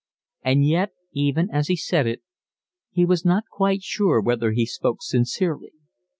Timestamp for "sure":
3.83-4.19